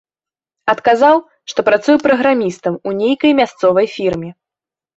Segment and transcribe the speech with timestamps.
[0.73, 1.15] Адказаў,
[1.53, 4.29] што працуе праграмістам у нейкай мясцовай фірме.